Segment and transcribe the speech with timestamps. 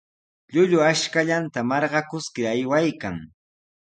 [0.53, 3.21] Llullu ashkallanta marqakuskir aywaykan.